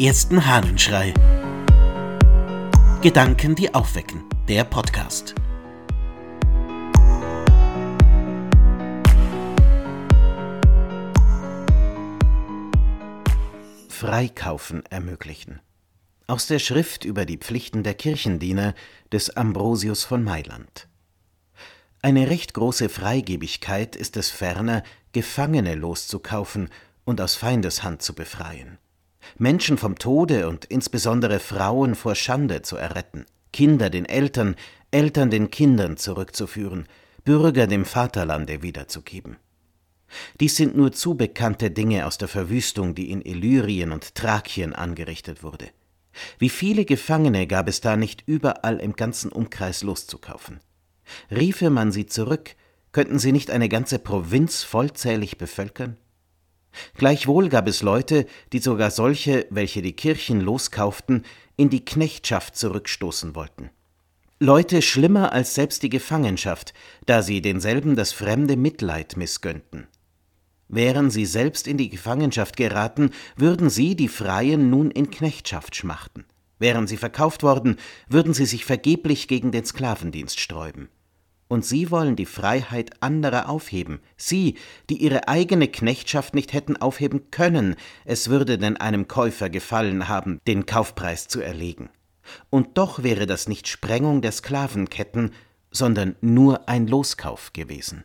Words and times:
ersten 0.00 0.46
Hahnenschrei. 0.46 1.12
Gedanken, 3.02 3.54
die 3.54 3.74
aufwecken. 3.74 4.24
Der 4.48 4.64
Podcast. 4.64 5.34
Freikaufen 13.90 14.86
ermöglichen. 14.86 15.60
Aus 16.26 16.46
der 16.46 16.60
Schrift 16.60 17.04
über 17.04 17.26
die 17.26 17.36
Pflichten 17.36 17.82
der 17.82 17.92
Kirchendiener 17.92 18.74
des 19.12 19.36
Ambrosius 19.36 20.04
von 20.04 20.24
Mailand. 20.24 20.88
Eine 22.00 22.30
recht 22.30 22.54
große 22.54 22.88
Freigebigkeit 22.88 23.96
ist 23.96 24.16
es 24.16 24.30
ferner, 24.30 24.82
Gefangene 25.12 25.74
loszukaufen 25.74 26.70
und 27.04 27.20
aus 27.20 27.34
Feindeshand 27.34 28.00
zu 28.00 28.14
befreien. 28.14 28.78
Menschen 29.38 29.78
vom 29.78 29.98
Tode 29.98 30.48
und 30.48 30.64
insbesondere 30.66 31.40
Frauen 31.40 31.94
vor 31.94 32.14
Schande 32.14 32.62
zu 32.62 32.76
erretten, 32.76 33.26
Kinder 33.52 33.90
den 33.90 34.06
Eltern, 34.06 34.56
Eltern 34.90 35.30
den 35.30 35.50
Kindern 35.50 35.96
zurückzuführen, 35.96 36.86
Bürger 37.24 37.66
dem 37.66 37.84
Vaterlande 37.84 38.62
wiederzugeben. 38.62 39.36
Dies 40.40 40.56
sind 40.56 40.76
nur 40.76 40.92
zu 40.92 41.14
bekannte 41.14 41.70
Dinge 41.70 42.06
aus 42.06 42.18
der 42.18 42.28
Verwüstung, 42.28 42.94
die 42.94 43.10
in 43.10 43.22
Illyrien 43.22 43.92
und 43.92 44.14
Thrakien 44.14 44.74
angerichtet 44.74 45.42
wurde. 45.42 45.68
Wie 46.38 46.48
viele 46.48 46.84
Gefangene 46.84 47.46
gab 47.46 47.68
es 47.68 47.80
da 47.80 47.96
nicht 47.96 48.24
überall 48.26 48.80
im 48.80 48.94
ganzen 48.94 49.30
Umkreis 49.30 49.82
loszukaufen? 49.82 50.60
Riefe 51.30 51.70
man 51.70 51.92
sie 51.92 52.06
zurück, 52.06 52.56
könnten 52.92 53.18
sie 53.18 53.32
nicht 53.32 53.50
eine 53.50 53.68
ganze 53.68 53.98
Provinz 53.98 54.62
vollzählig 54.62 55.38
bevölkern? 55.38 55.96
Gleichwohl 56.96 57.48
gab 57.48 57.66
es 57.68 57.82
Leute, 57.82 58.26
die 58.52 58.58
sogar 58.60 58.90
solche, 58.90 59.46
welche 59.50 59.82
die 59.82 59.92
Kirchen 59.92 60.40
loskauften, 60.40 61.24
in 61.56 61.70
die 61.70 61.84
Knechtschaft 61.84 62.56
zurückstoßen 62.56 63.34
wollten. 63.34 63.70
Leute 64.38 64.80
schlimmer 64.80 65.32
als 65.32 65.54
selbst 65.54 65.82
die 65.82 65.90
Gefangenschaft, 65.90 66.72
da 67.04 67.22
sie 67.22 67.42
denselben 67.42 67.96
das 67.96 68.12
fremde 68.12 68.56
Mitleid 68.56 69.16
missgönnten. 69.16 69.86
Wären 70.68 71.10
sie 71.10 71.26
selbst 71.26 71.66
in 71.66 71.76
die 71.76 71.90
Gefangenschaft 71.90 72.56
geraten, 72.56 73.10
würden 73.36 73.68
sie, 73.70 73.96
die 73.96 74.08
Freien, 74.08 74.70
nun 74.70 74.90
in 74.90 75.10
Knechtschaft 75.10 75.76
schmachten. 75.76 76.24
Wären 76.60 76.86
sie 76.86 76.96
verkauft 76.96 77.42
worden, 77.42 77.76
würden 78.08 78.34
sie 78.34 78.46
sich 78.46 78.64
vergeblich 78.64 79.28
gegen 79.28 79.50
den 79.50 79.64
Sklavendienst 79.64 80.38
sträuben. 80.38 80.88
Und 81.50 81.64
Sie 81.64 81.90
wollen 81.90 82.14
die 82.14 82.26
Freiheit 82.26 83.02
anderer 83.02 83.48
aufheben, 83.48 83.98
Sie, 84.16 84.54
die 84.88 84.98
Ihre 84.98 85.26
eigene 85.26 85.66
Knechtschaft 85.66 86.32
nicht 86.32 86.52
hätten 86.52 86.76
aufheben 86.76 87.32
können, 87.32 87.74
es 88.04 88.28
würde 88.28 88.56
denn 88.56 88.76
einem 88.76 89.08
Käufer 89.08 89.50
gefallen 89.50 90.06
haben, 90.06 90.38
den 90.46 90.64
Kaufpreis 90.64 91.26
zu 91.26 91.40
erlegen. 91.40 91.90
Und 92.50 92.78
doch 92.78 93.02
wäre 93.02 93.26
das 93.26 93.48
nicht 93.48 93.66
Sprengung 93.66 94.22
der 94.22 94.30
Sklavenketten, 94.30 95.32
sondern 95.72 96.14
nur 96.20 96.68
ein 96.68 96.86
Loskauf 96.86 97.52
gewesen. 97.52 98.04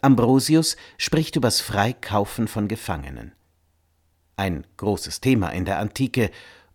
Ambrosius 0.00 0.78
spricht 0.96 1.36
übers 1.36 1.60
Freikaufen 1.60 2.48
von 2.48 2.68
Gefangenen. 2.68 3.32
Ein 4.36 4.66
großes 4.78 5.20
Thema 5.20 5.50
in 5.50 5.66
der 5.66 5.78
Antike 5.78 6.30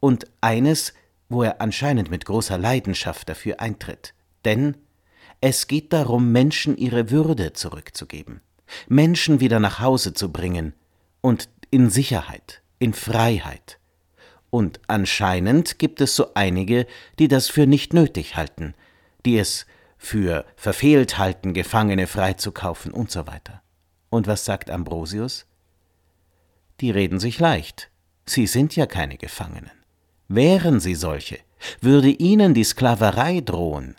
und 0.00 0.24
eines, 0.40 0.94
wo 1.28 1.42
er 1.42 1.60
anscheinend 1.60 2.10
mit 2.10 2.24
großer 2.24 2.56
Leidenschaft 2.56 3.28
dafür 3.28 3.60
eintritt. 3.60 4.14
Denn 4.46 4.78
es 5.40 5.66
geht 5.66 5.92
darum, 5.92 6.32
Menschen 6.32 6.76
ihre 6.76 7.10
Würde 7.10 7.52
zurückzugeben, 7.52 8.40
Menschen 8.88 9.40
wieder 9.40 9.60
nach 9.60 9.80
Hause 9.80 10.12
zu 10.12 10.30
bringen 10.30 10.74
und 11.20 11.48
in 11.70 11.90
Sicherheit, 11.90 12.62
in 12.78 12.92
Freiheit. 12.92 13.78
Und 14.50 14.80
anscheinend 14.88 15.78
gibt 15.78 16.00
es 16.00 16.16
so 16.16 16.34
einige, 16.34 16.86
die 17.18 17.28
das 17.28 17.48
für 17.48 17.66
nicht 17.66 17.94
nötig 17.94 18.36
halten, 18.36 18.74
die 19.24 19.38
es 19.38 19.66
für 19.96 20.44
verfehlt 20.56 21.18
halten, 21.18 21.54
Gefangene 21.54 22.06
freizukaufen 22.06 22.90
und 22.90 23.10
so 23.10 23.26
weiter. 23.26 23.62
Und 24.08 24.26
was 24.26 24.44
sagt 24.44 24.70
Ambrosius? 24.70 25.46
Die 26.80 26.90
reden 26.90 27.20
sich 27.20 27.38
leicht. 27.38 27.90
Sie 28.26 28.46
sind 28.46 28.74
ja 28.74 28.86
keine 28.86 29.18
Gefangenen. 29.18 29.70
Wären 30.28 30.80
sie 30.80 30.94
solche, 30.94 31.38
würde 31.80 32.08
ihnen 32.08 32.54
die 32.54 32.64
Sklaverei 32.64 33.40
drohen, 33.40 33.96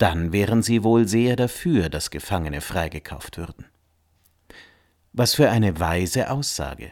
dann 0.00 0.32
wären 0.32 0.62
sie 0.62 0.82
wohl 0.82 1.06
sehr 1.06 1.36
dafür, 1.36 1.90
dass 1.90 2.10
Gefangene 2.10 2.62
freigekauft 2.62 3.36
würden. 3.36 3.66
Was 5.12 5.34
für 5.34 5.50
eine 5.50 5.78
weise 5.78 6.30
Aussage. 6.30 6.90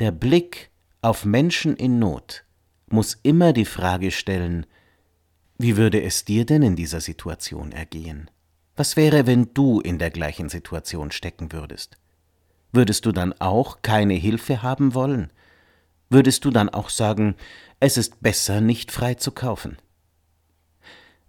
Der 0.00 0.10
Blick 0.10 0.70
auf 1.00 1.24
Menschen 1.24 1.76
in 1.76 2.00
Not 2.00 2.44
muss 2.88 3.18
immer 3.22 3.52
die 3.52 3.64
Frage 3.64 4.10
stellen, 4.10 4.66
wie 5.58 5.76
würde 5.76 6.02
es 6.02 6.24
dir 6.24 6.44
denn 6.44 6.62
in 6.62 6.74
dieser 6.74 7.00
Situation 7.00 7.70
ergehen? 7.70 8.28
Was 8.74 8.96
wäre, 8.96 9.28
wenn 9.28 9.54
du 9.54 9.80
in 9.80 9.98
der 9.98 10.10
gleichen 10.10 10.48
Situation 10.48 11.12
stecken 11.12 11.52
würdest? 11.52 11.98
Würdest 12.72 13.06
du 13.06 13.12
dann 13.12 13.32
auch 13.34 13.82
keine 13.82 14.14
Hilfe 14.14 14.62
haben 14.62 14.94
wollen? 14.94 15.30
Würdest 16.10 16.44
du 16.44 16.50
dann 16.50 16.68
auch 16.68 16.88
sagen, 16.88 17.36
es 17.78 17.96
ist 17.96 18.22
besser, 18.22 18.60
nicht 18.60 18.90
frei 18.90 19.14
zu 19.14 19.30
kaufen? 19.30 19.76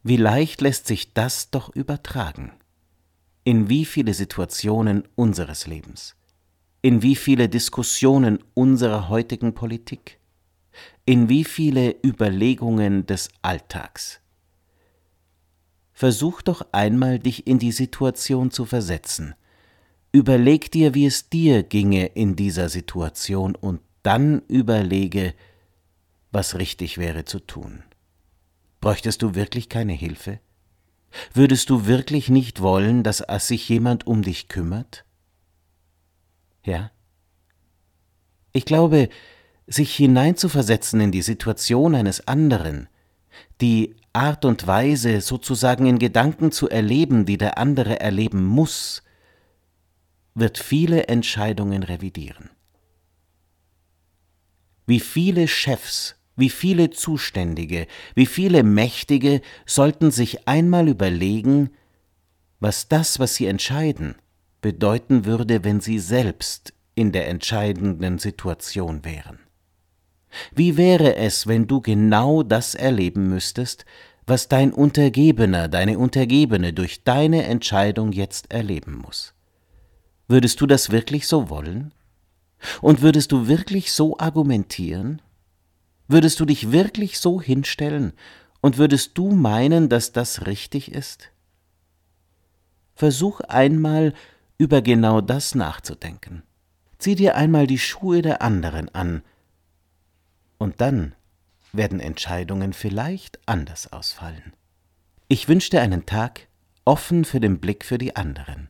Wie 0.06 0.18
leicht 0.18 0.60
lässt 0.60 0.86
sich 0.86 1.14
das 1.14 1.50
doch 1.50 1.74
übertragen? 1.74 2.52
In 3.46 3.70
wie 3.70 3.86
viele 3.86 4.14
Situationen 4.14 5.08
unseres 5.16 5.66
Lebens? 5.66 6.16
In 6.82 7.02
wie 7.02 7.16
viele 7.16 7.48
Diskussionen 7.48 8.40
unserer 8.54 9.08
heutigen 9.08 9.54
Politik? 9.54 10.20
In 11.06 11.30
wie 11.30 11.46
viele 11.46 11.96
Überlegungen 12.04 13.06
des 13.06 13.30
Alltags? 13.42 14.20
Versuch 15.94 16.42
doch 16.42 16.68
einmal, 16.74 17.20
dich 17.20 17.48
in 17.48 17.60
die 17.60 17.72
Situation 17.72 18.52
zu 18.52 18.66
versetzen. 18.66 19.36
Überleg 20.12 20.70
dir, 20.70 20.94
wie 20.94 21.06
es 21.06 21.30
dir 21.30 21.64
ginge 21.64 22.08
in 22.08 22.36
dieser 22.36 22.68
Situation 22.68 23.56
und 23.56 23.80
dann 24.02 24.42
überlege, 24.50 25.34
was 26.34 26.58
richtig 26.58 26.98
wäre 26.98 27.24
zu 27.24 27.40
tun. 27.40 27.84
Bräuchtest 28.84 29.22
du 29.22 29.34
wirklich 29.34 29.70
keine 29.70 29.94
Hilfe? 29.94 30.42
Würdest 31.34 31.70
du 31.70 31.86
wirklich 31.86 32.28
nicht 32.28 32.60
wollen, 32.60 33.02
dass 33.04 33.24
sich 33.48 33.70
jemand 33.70 34.06
um 34.06 34.24
dich 34.24 34.50
kümmert? 34.50 35.06
Ja? 36.66 36.92
Ich 38.52 38.66
glaube, 38.66 39.08
sich 39.68 39.96
hineinzuversetzen 39.96 41.00
in 41.00 41.14
die 41.14 41.22
Situation 41.22 41.96
eines 41.96 42.28
anderen, 42.28 42.90
die 43.62 43.96
Art 44.12 44.44
und 44.44 44.68
Weise 44.68 45.22
sozusagen 45.22 45.86
in 45.86 45.98
Gedanken 45.98 46.52
zu 46.52 46.68
erleben, 46.68 47.26
die 47.26 47.38
der 47.38 47.58
andere 47.58 48.02
erleben 48.02 48.44
muss, 48.44 49.02
wird 50.36 50.58
viele 50.58 51.08
Entscheidungen 51.08 51.84
revidieren. 51.84 52.50
Wie 54.86 55.00
viele 55.00 55.48
Chefs 55.48 56.18
wie 56.36 56.50
viele 56.50 56.90
Zuständige, 56.90 57.88
wie 58.16 58.26
viele 58.26 58.64
Mächtige 58.64 59.42
sollten 59.66 60.12
sich 60.12 60.48
einmal 60.48 60.88
überlegen, 60.88 61.70
was 62.60 62.88
das, 62.88 63.20
was 63.20 63.36
sie 63.36 63.46
entscheiden, 63.46 64.16
bedeuten 64.62 65.26
würde, 65.26 65.64
wenn 65.64 65.82
sie 65.82 66.00
selbst 66.00 66.74
in 66.96 67.12
der 67.12 67.28
entscheidenden 67.28 68.18
Situation 68.20 69.04
wären. 69.04 69.40
Wie 70.56 70.78
wäre 70.78 71.16
es, 71.16 71.48
wenn 71.48 71.68
du 71.68 71.82
genau 71.82 72.44
das 72.44 72.74
erleben 72.74 73.30
müsstest, 73.30 73.86
was 74.26 74.48
dein 74.48 74.72
Untergebener, 74.72 75.68
deine 75.68 76.00
Untergebene 76.00 76.74
durch 76.74 77.04
deine 77.04 77.44
Entscheidung 77.44 78.12
jetzt 78.12 78.52
erleben 78.52 78.96
muss? 78.96 79.34
Würdest 80.28 80.62
du 80.62 80.66
das 80.66 80.90
wirklich 80.90 81.28
so 81.28 81.50
wollen? 81.50 81.94
Und 82.82 83.02
würdest 83.02 83.32
du 83.32 83.48
wirklich 83.48 83.92
so 83.92 84.18
argumentieren? 84.18 85.22
Würdest 86.08 86.40
du 86.40 86.46
dich 86.46 86.72
wirklich 86.72 87.20
so 87.20 87.42
hinstellen 87.42 88.14
und 88.62 88.78
würdest 88.78 89.18
du 89.18 89.32
meinen, 89.32 89.90
dass 89.90 90.12
das 90.12 90.46
richtig 90.46 90.92
ist? 90.92 91.30
Versuch 92.96 93.40
einmal 93.42 94.14
über 94.58 94.82
genau 94.82 95.22
das 95.22 95.56
nachzudenken. 95.56 96.44
Zieh 97.00 97.16
dir 97.16 97.36
einmal 97.36 97.68
die 97.68 97.80
Schuhe 97.80 98.22
der 98.22 98.42
anderen 98.42 98.94
an, 98.94 99.24
und 100.64 100.80
dann 100.80 101.14
werden 101.74 102.00
Entscheidungen 102.00 102.72
vielleicht 102.72 103.38
anders 103.46 103.92
ausfallen. 103.92 104.54
Ich 105.28 105.50
wünsche 105.50 105.72
dir 105.72 105.82
einen 105.82 106.06
Tag 106.06 106.48
offen 106.86 107.26
für 107.26 107.42
den 107.42 107.60
Blick 107.60 107.84
für 107.84 107.98
die 107.98 108.16
anderen. 108.16 108.70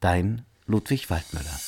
Dein 0.00 0.44
Ludwig 0.66 1.10
Waldmüller. 1.10 1.60